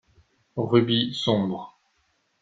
Rubis 0.57 1.13
sombre. 1.13 1.77